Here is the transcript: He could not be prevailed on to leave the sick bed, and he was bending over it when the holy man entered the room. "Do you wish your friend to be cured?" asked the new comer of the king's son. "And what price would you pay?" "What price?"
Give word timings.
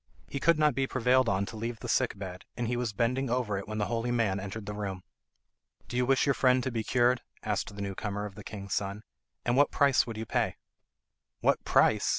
He 0.27 0.39
could 0.39 0.57
not 0.57 0.73
be 0.73 0.87
prevailed 0.87 1.29
on 1.29 1.45
to 1.45 1.55
leave 1.55 1.79
the 1.79 1.87
sick 1.87 2.17
bed, 2.17 2.43
and 2.57 2.67
he 2.67 2.75
was 2.75 2.91
bending 2.91 3.29
over 3.29 3.59
it 3.59 3.67
when 3.67 3.77
the 3.77 3.85
holy 3.85 4.09
man 4.09 4.39
entered 4.39 4.65
the 4.65 4.73
room. 4.73 5.03
"Do 5.87 5.95
you 5.95 6.07
wish 6.07 6.25
your 6.25 6.33
friend 6.33 6.63
to 6.63 6.71
be 6.71 6.83
cured?" 6.83 7.21
asked 7.43 7.75
the 7.75 7.81
new 7.83 7.93
comer 7.93 8.25
of 8.25 8.33
the 8.33 8.43
king's 8.43 8.73
son. 8.73 9.03
"And 9.45 9.55
what 9.55 9.69
price 9.69 10.07
would 10.07 10.17
you 10.17 10.25
pay?" 10.25 10.55
"What 11.41 11.63
price?" 11.65 12.09